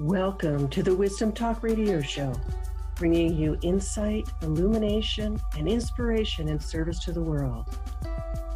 Welcome 0.00 0.68
to 0.68 0.82
the 0.82 0.96
Wisdom 0.96 1.32
Talk 1.32 1.62
Radio 1.62 2.00
Show, 2.00 2.32
bringing 2.94 3.36
you 3.36 3.58
insight, 3.60 4.26
illumination, 4.40 5.38
and 5.58 5.68
inspiration 5.68 6.48
in 6.48 6.58
service 6.58 6.98
to 7.00 7.12
the 7.12 7.20
world. 7.20 7.76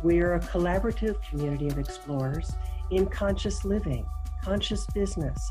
We 0.02 0.20
are 0.20 0.36
a 0.36 0.40
collaborative 0.40 1.22
community 1.28 1.68
of 1.68 1.78
explorers 1.78 2.50
in 2.90 3.04
conscious 3.04 3.66
living, 3.66 4.06
conscious 4.42 4.86
business, 4.94 5.50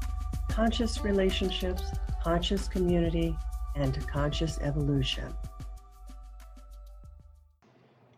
conscious 0.50 1.04
relationships, 1.04 1.84
conscious 2.24 2.68
community, 2.68 3.38
and 3.76 4.08
conscious 4.08 4.58
evolution. 4.62 5.32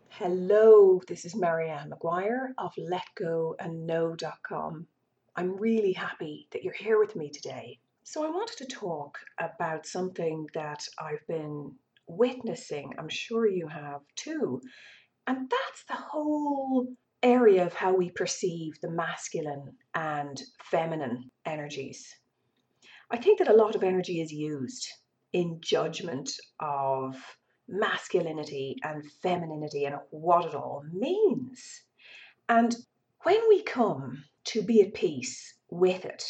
Hello, 0.08 1.02
this 1.06 1.26
is 1.26 1.36
Marianne 1.36 1.90
McGuire 1.90 2.54
of 2.56 2.72
LetGoAndKnow.com. 2.76 4.86
I'm 5.38 5.56
really 5.56 5.92
happy 5.92 6.48
that 6.50 6.64
you're 6.64 6.72
here 6.72 6.98
with 6.98 7.14
me 7.14 7.30
today. 7.30 7.78
So, 8.02 8.26
I 8.26 8.28
wanted 8.28 8.56
to 8.56 8.66
talk 8.66 9.18
about 9.38 9.86
something 9.86 10.48
that 10.52 10.82
I've 10.98 11.24
been 11.28 11.76
witnessing. 12.08 12.92
I'm 12.98 13.08
sure 13.08 13.46
you 13.46 13.68
have 13.68 14.00
too. 14.16 14.60
And 15.28 15.48
that's 15.48 15.84
the 15.84 15.94
whole 15.94 16.88
area 17.22 17.64
of 17.64 17.72
how 17.72 17.94
we 17.94 18.10
perceive 18.10 18.80
the 18.80 18.90
masculine 18.90 19.76
and 19.94 20.42
feminine 20.72 21.30
energies. 21.46 22.12
I 23.12 23.18
think 23.18 23.38
that 23.38 23.46
a 23.46 23.56
lot 23.62 23.76
of 23.76 23.84
energy 23.84 24.20
is 24.20 24.32
used 24.32 24.88
in 25.34 25.60
judgment 25.60 26.32
of 26.58 27.14
masculinity 27.68 28.74
and 28.82 29.08
femininity 29.22 29.84
and 29.84 29.98
what 30.10 30.46
it 30.46 30.56
all 30.56 30.82
means. 30.92 31.84
And 32.48 32.74
when 33.22 33.38
we 33.48 33.62
come 33.62 34.24
to 34.48 34.62
be 34.62 34.82
at 34.82 34.94
peace 34.94 35.54
with 35.70 36.04
it, 36.04 36.24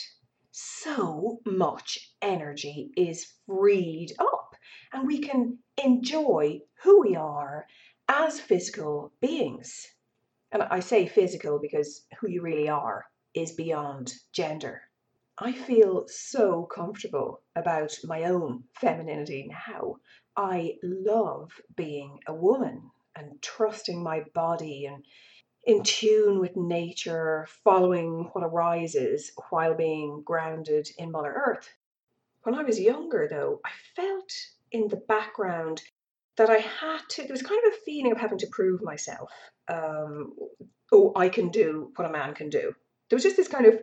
so 0.50 1.40
much 1.46 2.14
energy 2.20 2.90
is 2.96 3.34
freed 3.46 4.12
up 4.18 4.56
and 4.92 5.06
we 5.06 5.18
can 5.20 5.58
enjoy 5.76 6.60
who 6.82 7.00
we 7.02 7.14
are 7.14 7.66
as 8.08 8.40
physical 8.40 9.12
beings. 9.20 9.86
And 10.50 10.62
I 10.62 10.80
say 10.80 11.06
physical 11.06 11.60
because 11.60 12.06
who 12.20 12.28
you 12.28 12.42
really 12.42 12.68
are 12.68 13.06
is 13.34 13.52
beyond 13.52 14.14
gender. 14.32 14.82
I 15.38 15.52
feel 15.52 16.08
so 16.08 16.64
comfortable 16.64 17.42
about 17.54 17.96
my 18.02 18.24
own 18.24 18.64
femininity 18.80 19.48
now. 19.48 19.96
I 20.36 20.74
love 20.82 21.52
being 21.76 22.18
a 22.26 22.34
woman 22.34 22.90
and 23.14 23.40
trusting 23.42 24.02
my 24.02 24.24
body 24.34 24.86
and 24.86 25.04
in 25.68 25.82
tune 25.82 26.40
with 26.40 26.56
nature, 26.56 27.46
following 27.62 28.30
what 28.32 28.42
arises 28.42 29.32
while 29.50 29.74
being 29.74 30.22
grounded 30.24 30.88
in 30.96 31.12
Mother 31.12 31.30
Earth. 31.46 31.68
When 32.42 32.54
I 32.54 32.62
was 32.62 32.80
younger, 32.80 33.28
though, 33.30 33.60
I 33.66 33.70
felt 33.94 34.32
in 34.72 34.88
the 34.88 34.96
background 34.96 35.82
that 36.38 36.48
I 36.48 36.56
had 36.56 37.00
to, 37.10 37.22
there 37.22 37.32
was 37.32 37.42
kind 37.42 37.60
of 37.66 37.74
a 37.74 37.84
feeling 37.84 38.12
of 38.12 38.18
having 38.18 38.38
to 38.38 38.46
prove 38.46 38.82
myself. 38.82 39.30
Um, 39.68 40.32
oh, 40.90 41.12
I 41.14 41.28
can 41.28 41.50
do 41.50 41.92
what 41.96 42.08
a 42.08 42.12
man 42.12 42.32
can 42.32 42.48
do. 42.48 42.72
There 43.10 43.16
was 43.16 43.24
just 43.24 43.36
this 43.36 43.48
kind 43.48 43.66
of 43.66 43.78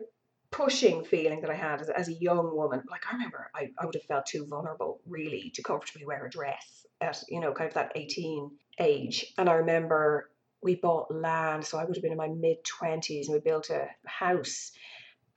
pushing 0.50 1.04
feeling 1.04 1.40
that 1.42 1.50
I 1.50 1.54
had 1.54 1.82
as, 1.82 1.88
as 1.88 2.08
a 2.08 2.14
young 2.14 2.56
woman. 2.56 2.82
Like 2.90 3.02
I 3.08 3.14
remember 3.14 3.48
I, 3.54 3.70
I 3.78 3.86
would 3.86 3.94
have 3.94 4.02
felt 4.04 4.26
too 4.26 4.44
vulnerable 4.44 5.00
really 5.06 5.52
to 5.54 5.62
comfortably 5.62 6.04
wear 6.04 6.26
a 6.26 6.30
dress 6.30 6.84
at, 7.00 7.22
you 7.28 7.38
know, 7.38 7.52
kind 7.52 7.68
of 7.68 7.74
that 7.74 7.92
18 7.94 8.50
age. 8.80 9.32
And 9.38 9.48
I 9.48 9.54
remember 9.54 10.30
we 10.66 10.74
bought 10.74 11.14
land, 11.14 11.64
so 11.64 11.78
I 11.78 11.84
would 11.84 11.96
have 11.96 12.02
been 12.02 12.12
in 12.12 12.18
my 12.18 12.28
mid 12.28 12.58
20s 12.64 13.26
and 13.26 13.34
we 13.34 13.40
built 13.40 13.70
a 13.70 13.88
house. 14.04 14.72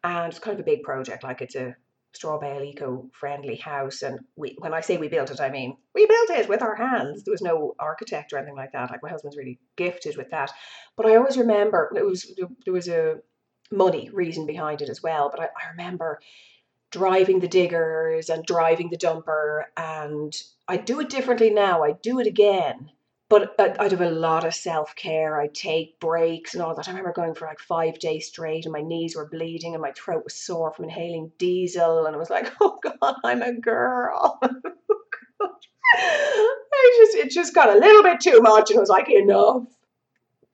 And 0.04 0.32
it's 0.32 0.40
kind 0.40 0.56
of 0.56 0.62
a 0.62 0.72
big 0.72 0.84
project, 0.84 1.24
like 1.24 1.42
it's 1.42 1.56
a 1.56 1.76
straw 2.14 2.40
bale 2.40 2.64
eco-friendly 2.64 3.58
house 3.58 4.02
and 4.02 4.20
we 4.36 4.56
when 4.58 4.74
i 4.74 4.82
say 4.82 4.98
we 4.98 5.08
built 5.08 5.30
it 5.30 5.40
i 5.40 5.52
mean 5.52 5.78
we 5.94 6.08
built 6.08 6.32
it 6.32 6.50
with 6.50 6.64
our 6.64 6.76
hands 6.76 7.24
there 7.24 7.32
was 7.32 7.44
no 7.44 7.76
architect 7.78 8.34
or 8.34 8.38
anything 8.40 8.56
like 8.56 8.72
that 8.72 8.90
like 8.90 9.04
my 9.04 9.10
husband's 9.10 9.38
really 9.38 9.60
gifted 9.76 10.18
with 10.18 10.28
that 10.32 10.52
but 10.98 11.06
i 11.06 11.16
always 11.16 11.38
remember 11.38 11.94
it 11.96 12.04
was 12.04 12.36
there 12.66 12.74
was 12.74 12.88
a 12.88 13.20
money 13.72 14.10
reason 14.12 14.46
behind 14.46 14.82
it 14.82 14.90
as 14.90 15.02
well. 15.02 15.30
But 15.30 15.42
I, 15.42 15.46
I 15.46 15.70
remember 15.72 16.20
driving 16.92 17.40
the 17.40 17.48
diggers 17.48 18.30
and 18.30 18.46
driving 18.46 18.90
the 18.90 18.98
dumper, 18.98 19.64
and 19.78 20.36
I 20.68 20.78
do 20.78 21.00
it 21.00 21.10
differently 21.10 21.50
now. 21.50 21.84
I 21.84 21.92
do 21.92 22.20
it 22.20 22.28
again. 22.28 22.90
But 23.30 23.54
uh, 23.60 23.76
I'd 23.80 23.92
have 23.92 24.02
a 24.02 24.10
lot 24.10 24.44
of 24.44 24.56
self 24.56 24.96
care. 24.96 25.40
I'd 25.40 25.54
take 25.54 26.00
breaks 26.00 26.56
and 26.56 26.64
all 26.64 26.76
that. 26.76 26.88
I 26.88 26.92
remember 26.92 27.14
going 27.14 27.36
for 27.36 27.46
like 27.48 27.60
five 27.60 28.00
days 28.00 28.28
straight, 28.28 28.66
and 28.66 28.74
my 28.74 28.82
knees 28.82 29.16
were 29.16 29.30
bleeding, 29.30 29.76
and 29.76 29.82
my 29.82 29.92
throat 29.92 30.24
was 30.24 30.34
sore 30.34 30.74
from 30.74 30.86
inhaling 30.86 31.32
diesel. 31.38 32.08
And 32.08 32.16
I 32.16 32.20
was 32.20 32.32
like, 32.32 32.52
"Oh 32.62 32.80
God, 32.82 33.16
I'm 33.24 33.42
a 33.42 33.54
girl." 33.54 34.40
Oh, 36.02 36.56
I 36.74 36.96
just 37.00 37.16
it 37.16 37.32
just 37.32 37.56
got 37.56 37.76
a 37.76 37.80
little 37.80 38.04
bit 38.04 38.20
too 38.20 38.42
much, 38.42 38.70
and 38.70 38.78
I 38.78 38.82
was 38.82 38.90
like, 38.90 39.10
"Enough." 39.10 39.64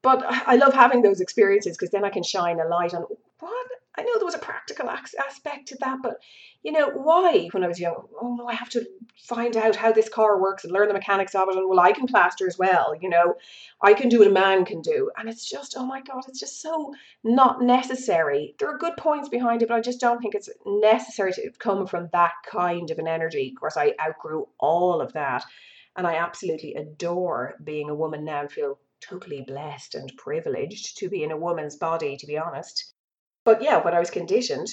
But 0.02 0.24
I 0.24 0.56
love 0.56 0.74
having 0.74 1.02
those 1.02 1.19
experiences 1.19 1.75
because 1.75 1.90
then 1.90 2.06
I 2.06 2.09
can 2.09 2.24
shine 2.24 2.59
a 2.59 2.68
light 2.68 2.94
on 2.94 3.06
what 3.40 3.68
I 3.97 4.03
know 4.03 4.17
there 4.17 4.25
was 4.25 4.35
a 4.35 4.39
practical 4.39 4.89
aspect 4.89 5.67
to 5.67 5.78
that, 5.79 6.00
but 6.03 6.17
you 6.63 6.72
know 6.72 6.89
why? 6.89 7.47
When 7.51 7.63
I 7.63 7.67
was 7.67 7.79
young, 7.79 8.07
oh 8.22 8.35
no, 8.35 8.47
I 8.47 8.53
have 8.53 8.69
to 8.72 8.85
find 9.23 9.56
out 9.56 9.75
how 9.75 9.91
this 9.91 10.09
car 10.09 10.41
works 10.41 10.63
and 10.63 10.73
learn 10.73 10.89
the 10.89 10.94
mechanics 10.94 11.33
of 11.33 11.47
it, 11.47 11.56
and 11.56 11.69
well, 11.69 11.79
I 11.79 11.94
can 11.94 12.07
plaster 12.07 12.45
as 12.47 12.57
well. 12.57 12.94
You 13.00 13.09
know, 13.09 13.35
I 13.81 13.94
can 13.94 14.09
do 14.09 14.19
what 14.19 14.28
a 14.28 14.31
man 14.31 14.66
can 14.66 14.81
do, 14.81 15.11
and 15.17 15.29
it's 15.29 15.50
just 15.50 15.75
oh 15.78 15.85
my 15.85 16.01
god, 16.01 16.23
it's 16.28 16.39
just 16.39 16.61
so 16.61 16.94
not 17.23 17.61
necessary. 17.61 18.56
There 18.59 18.69
are 18.69 18.78
good 18.78 18.97
points 18.97 19.29
behind 19.29 19.61
it, 19.61 19.69
but 19.69 19.75
I 19.75 19.81
just 19.81 20.01
don't 20.01 20.22
think 20.22 20.35
it's 20.35 20.50
necessary 20.66 21.31
to 21.33 21.51
come 21.59 21.88
from 21.88 22.09
that 22.12 22.33
kind 22.45 22.91
of 22.91 23.00
an 23.00 23.07
energy. 23.07 23.53
Of 23.56 23.59
course, 23.59 23.77
I 23.77 23.94
outgrew 24.01 24.47
all 24.59 25.00
of 25.00 25.13
that, 25.13 25.45
and 25.95 26.06
I 26.06 26.16
absolutely 26.16 26.73
adore 26.73 27.56
being 27.63 27.89
a 27.89 27.95
woman 27.95 28.25
now. 28.25 28.41
and 28.41 28.51
Feel 28.51 28.79
totally 29.00 29.41
blessed 29.41 29.95
and 29.95 30.12
privileged 30.17 30.97
to 30.97 31.09
be 31.09 31.23
in 31.23 31.31
a 31.31 31.38
woman's 31.38 31.75
body, 31.75 32.17
to 32.17 32.27
be 32.27 32.38
honest. 32.38 32.94
But 33.45 33.61
yeah, 33.61 33.81
when 33.81 33.94
I 33.94 34.00
was 34.00 34.09
conditioned, 34.09 34.67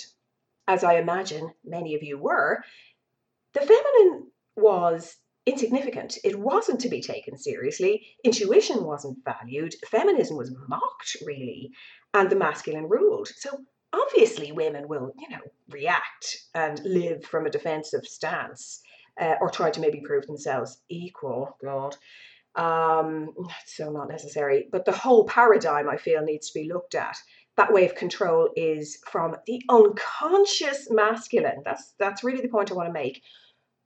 as 0.67 0.83
I 0.83 0.95
imagine 0.95 1.53
many 1.65 1.95
of 1.95 2.03
you 2.03 2.19
were, 2.19 2.65
the 3.53 3.61
feminine 3.61 4.31
was 4.57 5.17
insignificant. 5.45 6.19
It 6.25 6.39
wasn't 6.39 6.81
to 6.81 6.89
be 6.89 7.03
taken 7.03 7.37
seriously. 7.37 8.07
Intuition 8.25 8.85
wasn't 8.85 9.19
valued. 9.25 9.75
Feminism 9.87 10.37
was 10.37 10.55
mocked, 10.69 11.17
really, 11.27 11.71
and 12.15 12.31
the 12.31 12.37
masculine 12.37 12.89
ruled. 12.89 13.29
So 13.29 13.59
obviously, 13.93 14.53
women 14.53 14.89
will, 14.89 15.13
you 15.19 15.29
know, 15.29 15.43
react 15.69 16.39
and 16.55 16.81
live 16.85 17.25
from 17.25 17.47
a 17.47 17.51
defensive 17.51 18.07
stance, 18.07 18.81
uh, 19.21 19.35
or 19.41 19.51
try 19.51 19.71
to 19.71 19.81
maybe 19.81 20.01
prove 20.01 20.27
themselves 20.27 20.81
equal. 20.89 21.57
God, 21.63 21.97
um, 22.55 23.35
so 23.67 23.91
not 23.91 24.09
necessary. 24.09 24.69
But 24.71 24.85
the 24.85 24.93
whole 24.93 25.27
paradigm, 25.27 25.89
I 25.89 25.97
feel, 25.97 26.23
needs 26.23 26.51
to 26.51 26.59
be 26.59 26.73
looked 26.73 26.95
at. 26.95 27.17
That 27.57 27.73
way 27.73 27.85
of 27.85 27.95
control 27.95 28.49
is 28.57 28.99
from 29.11 29.37
the 29.47 29.63
unconscious 29.69 30.91
masculine. 30.91 31.63
That's 31.65 31.95
that's 31.99 32.25
really 32.25 32.41
the 32.41 32.49
point 32.49 32.71
I 32.71 32.75
want 32.75 32.89
to 32.89 32.93
make. 32.93 33.23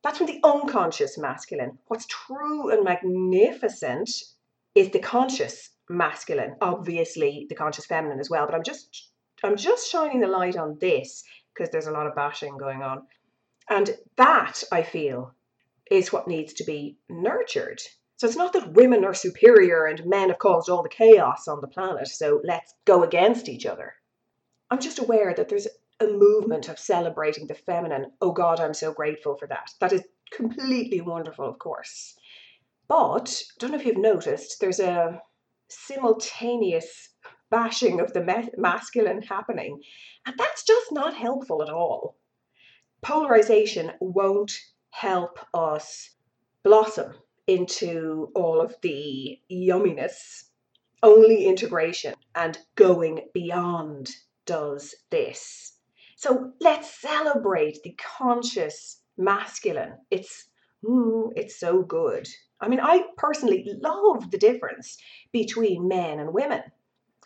That's 0.02 0.18
from 0.18 0.28
the 0.28 0.40
unconscious 0.44 1.18
masculine. 1.18 1.78
What's 1.88 2.06
true 2.06 2.70
and 2.70 2.84
magnificent 2.84 4.10
is 4.74 4.90
the 4.90 5.00
conscious 5.00 5.70
masculine. 5.88 6.54
Obviously, 6.60 7.46
the 7.48 7.56
conscious 7.56 7.86
feminine 7.86 8.20
as 8.20 8.30
well. 8.30 8.46
But 8.46 8.54
I'm 8.54 8.62
just 8.62 9.10
I'm 9.42 9.56
just 9.56 9.90
shining 9.90 10.20
the 10.20 10.28
light 10.28 10.56
on 10.56 10.78
this 10.80 11.24
because 11.52 11.70
there's 11.70 11.86
a 11.86 11.92
lot 11.92 12.06
of 12.06 12.14
bashing 12.14 12.56
going 12.56 12.82
on. 12.82 13.06
And 13.68 13.96
that 14.16 14.62
I 14.70 14.82
feel 14.82 15.34
is 15.90 16.12
what 16.12 16.28
needs 16.28 16.52
to 16.54 16.64
be 16.64 16.98
nurtured 17.08 17.80
so 18.16 18.26
it's 18.26 18.36
not 18.36 18.54
that 18.54 18.72
women 18.72 19.04
are 19.04 19.12
superior 19.12 19.84
and 19.84 20.06
men 20.06 20.30
have 20.30 20.38
caused 20.38 20.70
all 20.70 20.82
the 20.82 20.88
chaos 20.88 21.46
on 21.46 21.60
the 21.60 21.68
planet, 21.68 22.08
so 22.08 22.40
let's 22.44 22.74
go 22.86 23.02
against 23.02 23.46
each 23.46 23.66
other. 23.66 23.92
I'm 24.70 24.80
just 24.80 24.98
aware 24.98 25.34
that 25.34 25.50
there's 25.50 25.68
a 26.00 26.06
movement 26.06 26.70
of 26.70 26.78
celebrating 26.78 27.46
the 27.46 27.54
feminine. 27.54 28.12
Oh 28.22 28.32
God, 28.32 28.58
I'm 28.58 28.72
so 28.72 28.92
grateful 28.92 29.36
for 29.36 29.46
that. 29.48 29.70
That 29.80 29.92
is 29.92 30.02
completely 30.32 31.02
wonderful, 31.02 31.46
of 31.46 31.58
course. 31.58 32.16
But 32.88 33.42
I 33.42 33.54
don't 33.58 33.72
know 33.72 33.78
if 33.78 33.84
you've 33.84 33.98
noticed, 33.98 34.60
there's 34.60 34.80
a 34.80 35.20
simultaneous 35.68 37.10
bashing 37.50 38.00
of 38.00 38.14
the 38.14 38.50
masculine 38.56 39.20
happening, 39.22 39.82
and 40.24 40.34
that's 40.38 40.64
just 40.64 40.90
not 40.90 41.14
helpful 41.14 41.62
at 41.62 41.68
all. 41.68 42.16
Polarization 43.02 43.92
won't 44.00 44.58
help 44.90 45.38
us 45.52 46.10
blossom 46.62 47.12
into 47.46 48.30
all 48.34 48.60
of 48.60 48.74
the 48.82 49.38
yumminess. 49.50 50.44
Only 51.02 51.46
integration 51.46 52.14
and 52.34 52.58
going 52.74 53.28
beyond 53.32 54.10
does 54.46 54.94
this. 55.10 55.74
So 56.16 56.52
let's 56.60 57.00
celebrate 57.00 57.82
the 57.82 57.96
conscious 58.18 59.02
masculine. 59.18 59.98
It's 60.10 60.48
mm, 60.84 61.32
it's 61.36 61.60
so 61.60 61.82
good. 61.82 62.26
I 62.60 62.68
mean, 62.68 62.80
I 62.80 63.04
personally 63.18 63.68
love 63.82 64.30
the 64.30 64.38
difference 64.38 64.96
between 65.32 65.88
men 65.88 66.18
and 66.18 66.32
women. 66.32 66.62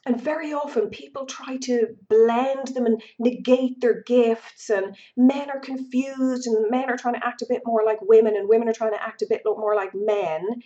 And 0.07 0.19
very 0.21 0.53
often 0.55 0.89
people 0.89 1.27
try 1.27 1.59
to 1.59 1.89
blend 2.09 2.69
them 2.69 2.87
and 2.87 3.03
negate 3.19 3.81
their 3.81 4.03
gifts, 4.03 4.71
and 4.71 4.97
men 5.17 5.51
are 5.51 5.61
confused, 5.61 6.47
and 6.47 6.71
men 6.71 6.89
are 6.89 6.97
trying 6.97 7.15
to 7.15 7.27
act 7.27 7.43
a 7.43 7.47
bit 7.49 7.63
more 7.67 7.85
like 7.85 8.01
women, 8.01 8.35
and 8.35 8.49
women 8.49 8.69
are 8.69 8.73
trying 8.73 8.93
to 8.93 9.03
act 9.03 9.21
a 9.21 9.27
bit 9.29 9.43
more 9.45 9.75
like 9.75 9.91
men. 9.95 10.63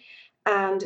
And 0.46 0.84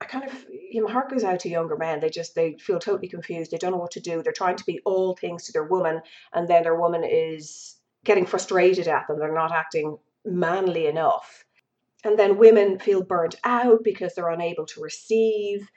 I 0.00 0.06
kind 0.06 0.24
of, 0.24 0.46
you 0.50 0.80
know, 0.80 0.86
my 0.86 0.92
heart 0.92 1.10
goes 1.10 1.24
out 1.24 1.40
to 1.40 1.50
younger 1.50 1.76
men. 1.76 2.00
They 2.00 2.08
just, 2.08 2.34
they 2.34 2.56
feel 2.58 2.78
totally 2.78 3.08
confused. 3.08 3.50
They 3.50 3.58
don't 3.58 3.72
know 3.72 3.76
what 3.76 3.90
to 3.92 4.00
do. 4.00 4.22
They're 4.22 4.32
trying 4.32 4.56
to 4.56 4.64
be 4.64 4.80
all 4.86 5.14
things 5.14 5.44
to 5.44 5.52
their 5.52 5.64
woman, 5.64 6.00
and 6.32 6.48
then 6.48 6.62
their 6.62 6.80
woman 6.80 7.04
is 7.04 7.76
getting 8.04 8.24
frustrated 8.24 8.88
at 8.88 9.08
them. 9.08 9.18
They're 9.18 9.34
not 9.34 9.52
acting 9.52 9.98
manly 10.24 10.86
enough. 10.86 11.44
And 12.02 12.18
then 12.18 12.38
women 12.38 12.78
feel 12.78 13.02
burnt 13.02 13.34
out 13.44 13.84
because 13.84 14.14
they're 14.14 14.30
unable 14.30 14.64
to 14.64 14.80
receive. 14.80 15.68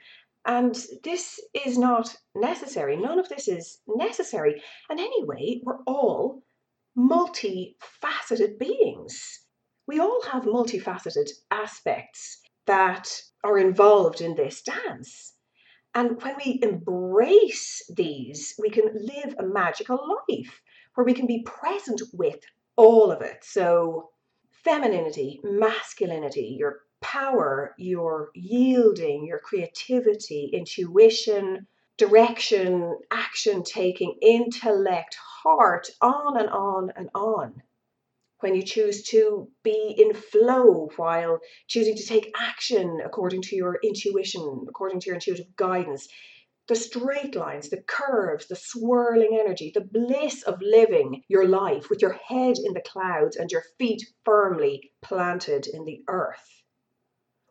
And 0.46 0.74
this 1.02 1.40
is 1.64 1.78
not 1.78 2.14
necessary. 2.34 2.96
None 2.96 3.18
of 3.18 3.28
this 3.28 3.48
is 3.48 3.80
necessary. 3.86 4.62
And 4.90 5.00
anyway, 5.00 5.60
we're 5.62 5.82
all 5.86 6.42
multifaceted 6.96 8.58
beings. 8.58 9.40
We 9.86 10.00
all 10.00 10.22
have 10.30 10.44
multifaceted 10.44 11.30
aspects 11.50 12.40
that 12.66 13.08
are 13.42 13.58
involved 13.58 14.20
in 14.20 14.34
this 14.34 14.62
dance. 14.62 15.34
And 15.94 16.20
when 16.22 16.36
we 16.44 16.58
embrace 16.62 17.82
these, 17.94 18.54
we 18.58 18.70
can 18.70 18.90
live 18.94 19.34
a 19.38 19.44
magical 19.44 19.98
life 20.28 20.60
where 20.94 21.04
we 21.04 21.14
can 21.14 21.26
be 21.26 21.42
present 21.42 22.02
with 22.12 22.40
all 22.76 23.12
of 23.12 23.22
it. 23.22 23.38
So, 23.42 24.10
femininity, 24.64 25.40
masculinity, 25.44 26.56
your 26.58 26.80
power, 27.04 27.74
your 27.76 28.30
yielding, 28.34 29.26
your 29.26 29.38
creativity, 29.38 30.50
intuition, 30.54 31.66
direction, 31.98 32.98
action 33.10 33.62
taking, 33.62 34.16
intellect, 34.22 35.14
heart, 35.42 35.86
on 36.00 36.40
and 36.40 36.48
on 36.48 36.90
and 36.96 37.10
on. 37.14 37.62
When 38.40 38.54
you 38.54 38.62
choose 38.62 39.04
to 39.10 39.50
be 39.62 39.94
in 39.98 40.14
flow 40.14 40.88
while 40.96 41.40
choosing 41.68 41.94
to 41.94 42.06
take 42.06 42.34
action 42.40 43.02
according 43.04 43.42
to 43.42 43.56
your 43.56 43.78
intuition, 43.84 44.64
according 44.66 45.00
to 45.00 45.06
your 45.06 45.16
intuitive 45.16 45.54
guidance, 45.56 46.08
the 46.68 46.74
straight 46.74 47.36
lines, 47.36 47.68
the 47.68 47.82
curves, 47.82 48.48
the 48.48 48.56
swirling 48.56 49.38
energy, 49.38 49.70
the 49.74 49.82
bliss 49.82 50.42
of 50.44 50.62
living 50.62 51.22
your 51.28 51.46
life 51.46 51.90
with 51.90 52.00
your 52.00 52.14
head 52.14 52.56
in 52.56 52.72
the 52.72 52.88
clouds 52.88 53.36
and 53.36 53.52
your 53.52 53.64
feet 53.78 54.02
firmly 54.24 54.90
planted 55.02 55.66
in 55.66 55.84
the 55.84 56.02
earth 56.08 56.63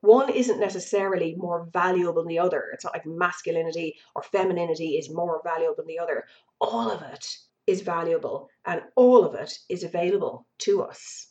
one 0.04 0.30
isn't 0.30 0.60
necessarily 0.60 1.34
more 1.38 1.70
valuable 1.72 2.22
than 2.22 2.28
the 2.28 2.38
other. 2.38 2.66
It's 2.74 2.84
not 2.84 2.92
like 2.94 3.06
masculinity 3.06 3.96
or 4.14 4.22
femininity 4.22 4.98
is 4.98 5.10
more 5.10 5.40
valuable 5.46 5.76
than 5.78 5.88
the 5.88 5.98
other. 5.98 6.26
All 6.60 6.92
of 6.92 7.02
it 7.04 7.26
is 7.68 7.80
valuable 7.80 8.50
and 8.66 8.82
all 8.98 9.24
of 9.24 9.34
it 9.34 9.58
is 9.70 9.86
available 9.86 10.46
to 10.58 10.84
us. 10.84 11.30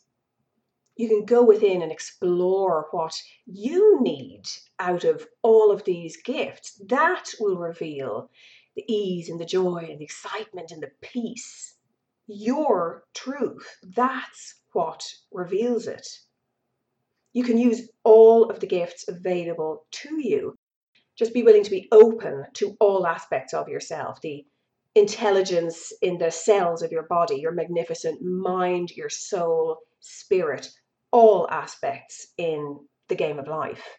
You 0.97 1.07
can 1.07 1.27
go 1.27 1.43
within 1.43 1.83
and 1.83 1.93
explore 1.93 2.89
what 2.93 3.15
you 3.45 4.01
need 4.01 4.45
out 4.79 5.05
of 5.05 5.27
all 5.43 5.71
of 5.71 5.85
these 5.85 6.17
gifts. 6.23 6.81
That 6.89 7.29
will 7.39 7.59
reveal 7.59 8.31
the 8.75 8.91
ease 8.91 9.29
and 9.29 9.39
the 9.39 9.45
joy 9.45 9.87
and 9.91 9.99
the 9.99 10.05
excitement 10.05 10.71
and 10.71 10.83
the 10.83 10.93
peace. 11.03 11.75
Your 12.27 13.05
truth, 13.13 13.69
that's 13.83 14.63
what 14.73 15.05
reveals 15.31 15.87
it. 15.87 16.09
You 17.33 17.45
can 17.45 17.57
use 17.57 17.89
all 18.05 18.51
of 18.51 18.61
the 18.61 18.67
gifts 18.67 19.07
available 19.09 19.87
to 19.91 20.21
you. 20.21 20.55
Just 21.17 21.33
be 21.33 21.43
willing 21.43 21.65
to 21.65 21.71
be 21.71 21.89
open 21.91 22.45
to 22.55 22.77
all 22.79 23.07
aspects 23.07 23.55
of 23.55 23.69
yourself 23.69 24.21
the 24.21 24.45
intelligence 24.95 25.93
in 26.03 26.19
the 26.19 26.31
cells 26.31 26.83
of 26.83 26.93
your 26.93 27.05
body, 27.05 27.37
your 27.37 27.53
magnificent 27.53 28.21
mind, 28.23 28.91
your 28.91 29.09
soul, 29.09 29.79
spirit, 30.01 30.69
all 31.11 31.49
aspects 31.51 32.27
in 32.37 32.81
the 33.09 33.15
game 33.15 33.39
of 33.39 33.49
life. 33.49 33.99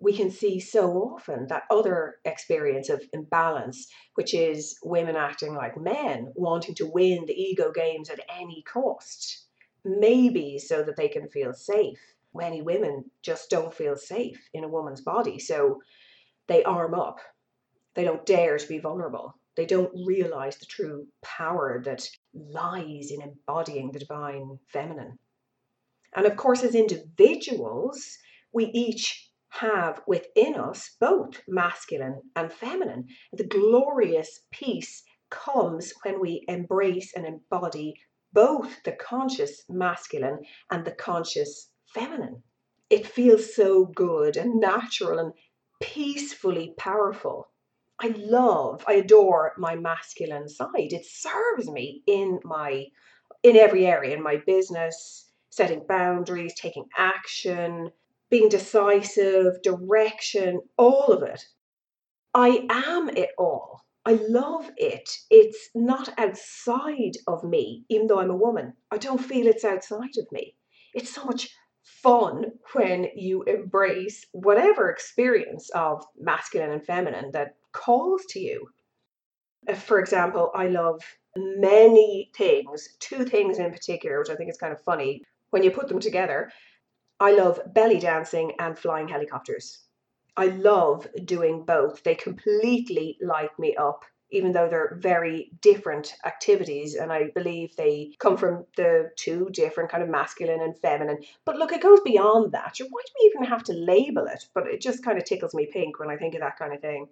We 0.00 0.16
can 0.16 0.30
see 0.30 0.58
so 0.58 0.90
often 1.14 1.46
that 1.48 1.62
other 1.70 2.16
experience 2.24 2.88
of 2.88 3.02
imbalance, 3.12 3.86
which 4.16 4.34
is 4.34 4.76
women 4.82 5.14
acting 5.14 5.54
like 5.54 5.80
men, 5.80 6.32
wanting 6.34 6.74
to 6.76 6.90
win 6.90 7.26
the 7.26 7.32
ego 7.32 7.70
games 7.72 8.10
at 8.10 8.20
any 8.28 8.62
cost 8.66 9.43
maybe 9.84 10.58
so 10.58 10.82
that 10.82 10.96
they 10.96 11.08
can 11.08 11.28
feel 11.28 11.52
safe. 11.52 12.00
Many 12.34 12.62
women 12.62 13.10
just 13.22 13.50
don't 13.50 13.74
feel 13.74 13.96
safe 13.96 14.48
in 14.52 14.64
a 14.64 14.68
woman's 14.68 15.00
body, 15.00 15.38
so 15.38 15.80
they 16.46 16.64
arm 16.64 16.94
up. 16.94 17.20
They 17.94 18.04
don't 18.04 18.26
dare 18.26 18.58
to 18.58 18.68
be 18.68 18.78
vulnerable. 18.78 19.34
They 19.56 19.66
don't 19.66 19.92
realize 20.04 20.56
the 20.56 20.66
true 20.66 21.06
power 21.22 21.80
that 21.84 22.08
lies 22.34 23.12
in 23.12 23.22
embodying 23.22 23.92
the 23.92 24.00
divine 24.00 24.58
feminine. 24.66 25.18
And 26.16 26.26
of 26.26 26.36
course, 26.36 26.64
as 26.64 26.74
individuals, 26.74 28.18
we 28.52 28.66
each 28.66 29.30
have 29.50 30.02
within 30.08 30.56
us 30.56 30.96
both 30.98 31.40
masculine 31.46 32.20
and 32.34 32.52
feminine. 32.52 33.06
The 33.32 33.46
glorious 33.46 34.40
peace 34.50 35.04
comes 35.30 35.92
when 36.02 36.20
we 36.20 36.44
embrace 36.48 37.12
and 37.14 37.24
embody 37.24 37.94
both 38.34 38.82
the 38.82 38.92
conscious 38.92 39.62
masculine 39.68 40.40
and 40.70 40.84
the 40.84 40.92
conscious 40.92 41.70
feminine. 41.86 42.42
It 42.90 43.06
feels 43.06 43.54
so 43.54 43.86
good 43.86 44.36
and 44.36 44.60
natural 44.60 45.18
and 45.18 45.32
peacefully 45.80 46.74
powerful. 46.76 47.48
I 48.00 48.08
love, 48.08 48.84
I 48.86 48.94
adore 48.94 49.52
my 49.56 49.76
masculine 49.76 50.48
side. 50.48 50.92
It 50.92 51.06
serves 51.06 51.70
me 51.70 52.02
in 52.06 52.40
my 52.44 52.86
in 53.42 53.56
every 53.56 53.86
area 53.86 54.16
in 54.16 54.22
my 54.22 54.38
business, 54.46 55.30
setting 55.50 55.84
boundaries, 55.86 56.54
taking 56.54 56.86
action, 56.96 57.90
being 58.30 58.48
decisive, 58.48 59.62
direction, 59.62 60.60
all 60.76 61.12
of 61.12 61.22
it. 61.22 61.44
I 62.32 62.66
am 62.70 63.10
it 63.10 63.30
all. 63.38 63.83
I 64.06 64.18
love 64.28 64.70
it. 64.76 65.08
It's 65.30 65.70
not 65.74 66.12
outside 66.18 67.16
of 67.26 67.42
me, 67.42 67.84
even 67.88 68.06
though 68.06 68.20
I'm 68.20 68.30
a 68.30 68.36
woman. 68.36 68.74
I 68.90 68.98
don't 68.98 69.24
feel 69.24 69.46
it's 69.46 69.64
outside 69.64 70.16
of 70.18 70.30
me. 70.30 70.56
It's 70.94 71.14
so 71.14 71.24
much 71.24 71.48
fun 71.82 72.52
when 72.74 73.08
you 73.14 73.42
embrace 73.44 74.26
whatever 74.32 74.90
experience 74.90 75.70
of 75.70 76.04
masculine 76.18 76.70
and 76.70 76.84
feminine 76.84 77.30
that 77.32 77.56
calls 77.72 78.24
to 78.30 78.40
you. 78.40 78.68
For 79.74 79.98
example, 80.00 80.50
I 80.54 80.68
love 80.68 81.02
many 81.36 82.30
things, 82.36 82.88
two 83.00 83.24
things 83.24 83.58
in 83.58 83.70
particular, 83.72 84.18
which 84.18 84.30
I 84.30 84.36
think 84.36 84.50
is 84.50 84.58
kind 84.58 84.72
of 84.72 84.82
funny 84.82 85.22
when 85.50 85.62
you 85.62 85.70
put 85.70 85.88
them 85.88 86.00
together. 86.00 86.52
I 87.20 87.32
love 87.32 87.60
belly 87.72 87.98
dancing 87.98 88.52
and 88.58 88.78
flying 88.78 89.08
helicopters. 89.08 89.83
I 90.36 90.46
love 90.46 91.06
doing 91.24 91.64
both. 91.64 92.02
They 92.02 92.14
completely 92.14 93.16
light 93.20 93.56
me 93.58 93.76
up, 93.76 94.04
even 94.30 94.52
though 94.52 94.68
they're 94.68 94.98
very 95.00 95.52
different 95.60 96.16
activities. 96.24 96.96
And 96.96 97.12
I 97.12 97.30
believe 97.34 97.76
they 97.76 98.14
come 98.18 98.36
from 98.36 98.66
the 98.76 99.12
two 99.16 99.48
different 99.52 99.90
kind 99.90 100.02
of 100.02 100.08
masculine 100.08 100.60
and 100.60 100.76
feminine. 100.78 101.18
But 101.44 101.56
look, 101.56 101.72
it 101.72 101.82
goes 101.82 102.00
beyond 102.04 102.52
that. 102.52 102.76
Why 102.78 103.02
do 103.06 103.12
we 103.20 103.32
even 103.32 103.44
have 103.44 103.62
to 103.64 103.72
label 103.72 104.26
it? 104.26 104.48
But 104.54 104.66
it 104.66 104.80
just 104.80 105.04
kind 105.04 105.18
of 105.18 105.24
tickles 105.24 105.54
me 105.54 105.66
pink 105.72 106.00
when 106.00 106.10
I 106.10 106.16
think 106.16 106.34
of 106.34 106.40
that 106.40 106.58
kind 106.58 106.74
of 106.74 106.80
thing. 106.80 107.08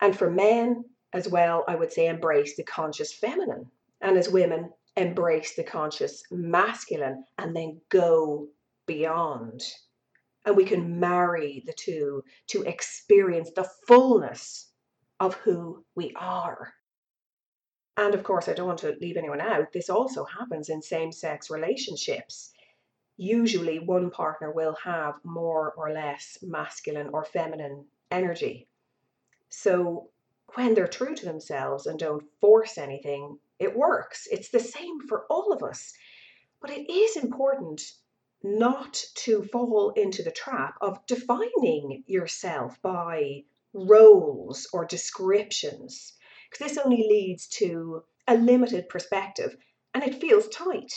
And 0.00 0.16
for 0.16 0.30
men 0.30 0.84
as 1.12 1.28
well, 1.28 1.64
I 1.68 1.74
would 1.74 1.92
say 1.92 2.06
embrace 2.06 2.56
the 2.56 2.64
conscious 2.64 3.12
feminine. 3.12 3.70
And 4.00 4.16
as 4.16 4.30
women, 4.30 4.72
embrace 4.96 5.54
the 5.56 5.64
conscious 5.64 6.22
masculine 6.30 7.24
and 7.38 7.54
then 7.54 7.80
go 7.88 8.48
beyond 8.86 9.62
and 10.44 10.56
we 10.56 10.64
can 10.64 11.00
marry 11.00 11.62
the 11.66 11.72
two 11.72 12.22
to 12.48 12.62
experience 12.62 13.50
the 13.50 13.68
fullness 13.86 14.70
of 15.20 15.34
who 15.34 15.84
we 15.94 16.12
are. 16.16 16.74
And 17.96 18.14
of 18.14 18.24
course, 18.24 18.48
I 18.48 18.54
don't 18.54 18.66
want 18.66 18.80
to 18.80 18.96
leave 19.00 19.16
anyone 19.16 19.40
out. 19.40 19.72
This 19.72 19.88
also 19.88 20.24
happens 20.24 20.68
in 20.68 20.82
same 20.82 21.12
sex 21.12 21.48
relationships. 21.48 22.50
Usually, 23.16 23.78
one 23.78 24.10
partner 24.10 24.50
will 24.50 24.76
have 24.82 25.14
more 25.22 25.72
or 25.76 25.92
less 25.92 26.38
masculine 26.42 27.10
or 27.12 27.24
feminine 27.24 27.84
energy. 28.10 28.66
So, 29.48 30.10
when 30.54 30.74
they're 30.74 30.88
true 30.88 31.14
to 31.14 31.24
themselves 31.24 31.86
and 31.86 31.98
don't 31.98 32.24
force 32.40 32.76
anything, 32.76 33.38
it 33.60 33.76
works. 33.76 34.26
It's 34.30 34.50
the 34.50 34.60
same 34.60 35.06
for 35.08 35.26
all 35.30 35.52
of 35.52 35.62
us. 35.62 35.94
But 36.60 36.70
it 36.70 36.90
is 36.90 37.16
important 37.16 37.82
not 38.44 39.02
to 39.14 39.42
fall 39.44 39.90
into 39.96 40.22
the 40.22 40.30
trap 40.30 40.76
of 40.80 41.04
defining 41.06 42.04
yourself 42.06 42.80
by 42.82 43.42
roles 43.72 44.68
or 44.72 44.84
descriptions, 44.84 46.12
because 46.50 46.68
this 46.68 46.78
only 46.84 47.06
leads 47.08 47.48
to 47.48 48.04
a 48.28 48.36
limited 48.36 48.88
perspective 48.88 49.56
and 49.94 50.04
it 50.04 50.20
feels 50.20 50.46
tight. 50.48 50.92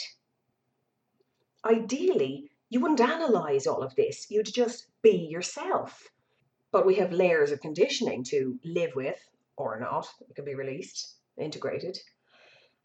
Ideally, 1.64 2.50
you 2.68 2.80
wouldn't 2.80 3.00
analyze 3.00 3.66
all 3.66 3.82
of 3.82 3.94
this, 3.96 4.30
you'd 4.30 4.46
just 4.46 4.86
be 5.02 5.26
yourself. 5.30 6.06
but 6.70 6.86
we 6.86 6.96
have 6.96 7.12
layers 7.12 7.50
of 7.50 7.60
conditioning 7.60 8.22
to 8.24 8.58
live 8.64 8.94
with 8.94 9.18
or 9.56 9.80
not. 9.80 10.06
It 10.28 10.34
can 10.36 10.44
be 10.44 10.54
released, 10.54 11.14
integrated. 11.38 11.98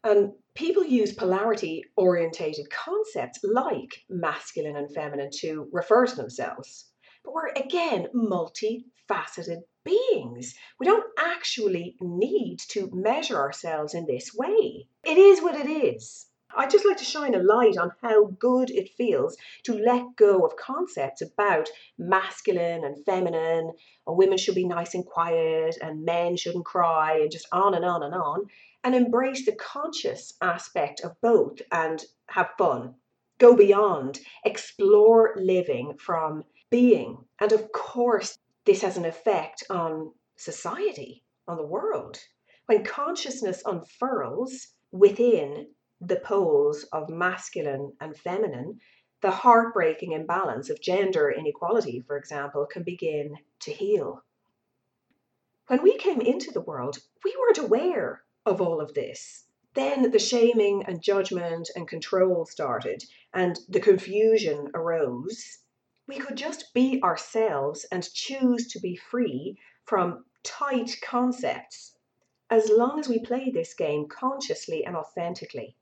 And 0.04 0.32
people 0.54 0.84
use 0.84 1.14
polarity 1.14 1.82
orientated 1.96 2.68
concepts 2.70 3.40
like 3.42 4.04
masculine 4.10 4.76
and 4.76 4.92
feminine 4.94 5.30
to 5.38 5.66
refer 5.72 6.06
to 6.06 6.14
themselves. 6.14 6.90
But 7.24 7.32
we're 7.32 7.48
again 7.48 8.08
multifaceted 8.14 9.62
beings. 9.82 10.54
We 10.78 10.86
don't 10.86 11.10
actually 11.18 11.96
need 12.00 12.58
to 12.68 12.90
measure 12.92 13.38
ourselves 13.38 13.94
in 13.94 14.04
this 14.06 14.34
way. 14.34 14.88
It 15.04 15.16
is 15.16 15.40
what 15.40 15.56
it 15.56 15.68
is. 15.68 16.26
I'd 16.56 16.70
just 16.70 16.86
like 16.86 16.98
to 16.98 17.04
shine 17.04 17.34
a 17.34 17.42
light 17.42 17.76
on 17.76 17.92
how 18.00 18.26
good 18.38 18.70
it 18.70 18.94
feels 18.96 19.36
to 19.64 19.74
let 19.74 20.16
go 20.16 20.44
of 20.44 20.56
concepts 20.56 21.20
about 21.20 21.68
masculine 21.98 22.84
and 22.84 23.04
feminine, 23.04 23.72
and 24.06 24.16
women 24.16 24.38
should 24.38 24.54
be 24.54 24.66
nice 24.66 24.94
and 24.94 25.04
quiet, 25.04 25.76
and 25.82 26.04
men 26.04 26.36
shouldn't 26.36 26.64
cry, 26.64 27.18
and 27.18 27.30
just 27.30 27.48
on 27.50 27.74
and 27.74 27.84
on 27.84 28.02
and 28.02 28.14
on, 28.14 28.46
and 28.84 28.94
embrace 28.94 29.44
the 29.44 29.56
conscious 29.56 30.34
aspect 30.40 31.00
of 31.00 31.20
both 31.20 31.60
and 31.72 32.04
have 32.28 32.50
fun. 32.56 32.94
Go 33.38 33.56
beyond, 33.56 34.20
explore 34.44 35.34
living 35.36 35.96
from 35.98 36.44
being. 36.70 37.24
And 37.40 37.52
of 37.52 37.72
course, 37.72 38.38
this 38.64 38.82
has 38.82 38.96
an 38.96 39.04
effect 39.04 39.64
on 39.70 40.12
society, 40.36 41.24
on 41.48 41.56
the 41.56 41.66
world. 41.66 42.18
When 42.66 42.84
consciousness 42.84 43.62
unfurls 43.66 44.68
within 44.92 45.66
the 46.00 46.16
poles 46.16 46.84
of 46.92 47.08
masculine 47.08 47.96
and 48.00 48.16
feminine, 48.16 48.80
the 49.22 49.30
heartbreaking 49.30 50.12
imbalance 50.12 50.68
of 50.68 50.80
gender 50.80 51.30
inequality, 51.30 52.00
for 52.00 52.16
example, 52.16 52.66
can 52.66 52.82
begin 52.82 53.36
to 53.60 53.72
heal. 53.72 54.22
When 55.66 55.82
we 55.82 55.96
came 55.96 56.20
into 56.20 56.50
the 56.50 56.60
world, 56.60 56.98
we 57.24 57.34
weren't 57.40 57.58
aware 57.58 58.22
of 58.44 58.60
all 58.60 58.82
of 58.82 58.92
this. 58.92 59.46
Then 59.72 60.10
the 60.10 60.18
shaming 60.18 60.84
and 60.86 61.02
judgment 61.02 61.70
and 61.74 61.88
control 61.88 62.44
started, 62.44 63.02
and 63.32 63.58
the 63.68 63.80
confusion 63.80 64.70
arose. 64.74 65.60
We 66.06 66.18
could 66.18 66.36
just 66.36 66.74
be 66.74 67.02
ourselves 67.02 67.86
and 67.90 68.12
choose 68.12 68.66
to 68.68 68.78
be 68.78 68.94
free 68.94 69.58
from 69.86 70.26
tight 70.42 70.98
concepts 71.02 71.96
as 72.50 72.68
long 72.68 73.00
as 73.00 73.08
we 73.08 73.18
play 73.18 73.50
this 73.50 73.72
game 73.72 74.06
consciously 74.06 74.84
and 74.84 74.94
authentically. 74.94 75.76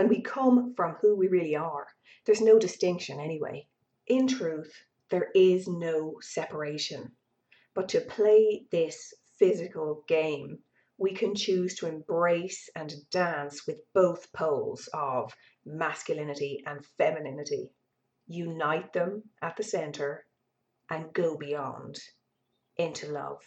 When 0.00 0.08
we 0.08 0.22
come 0.22 0.72
from 0.76 0.96
who 1.02 1.14
we 1.14 1.28
really 1.28 1.54
are, 1.54 1.86
there's 2.24 2.40
no 2.40 2.58
distinction 2.58 3.20
anyway. 3.20 3.68
In 4.06 4.26
truth, 4.26 4.72
there 5.10 5.28
is 5.34 5.68
no 5.68 6.16
separation. 6.22 7.12
But 7.74 7.90
to 7.90 8.00
play 8.00 8.64
this 8.70 9.12
physical 9.38 10.02
game 10.08 10.60
we 10.96 11.12
can 11.12 11.34
choose 11.34 11.74
to 11.74 11.86
embrace 11.86 12.70
and 12.74 12.94
dance 13.10 13.66
with 13.66 13.92
both 13.92 14.32
poles 14.32 14.88
of 14.94 15.36
masculinity 15.66 16.62
and 16.64 16.82
femininity, 16.96 17.74
unite 18.26 18.94
them 18.94 19.24
at 19.42 19.58
the 19.58 19.62
center, 19.62 20.24
and 20.88 21.12
go 21.12 21.36
beyond 21.36 22.00
into 22.78 23.06
love. 23.12 23.42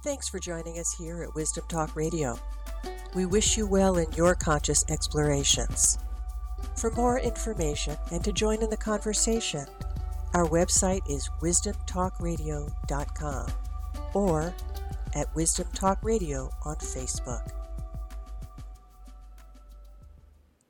Thanks 0.03 0.31
for 0.31 0.39
joining 0.39 0.79
us 0.79 0.95
here 0.99 1.23
at 1.23 1.35
Wisdom 1.35 1.65
Talk 1.69 1.95
Radio. 1.95 2.39
We 3.15 3.27
wish 3.27 3.59
you 3.59 3.67
well 3.67 3.99
in 3.99 4.11
your 4.13 4.35
conscious 4.35 4.83
explorations. 4.89 5.99
For 6.79 6.91
more 6.93 7.19
information 7.19 7.99
and 8.13 8.25
to 8.25 8.33
join 8.33 8.63
in 8.63 8.71
the 8.71 8.79
conversation, 8.79 9.67
our 10.33 10.49
website 10.49 11.03
is 11.07 11.29
wisdomtalkradio.com 11.43 13.47
or 14.15 14.55
at 15.15 15.35
Wisdom 15.35 15.69
Talk 15.75 15.99
Radio 16.03 16.51
on 16.65 16.77
Facebook. 16.77 17.62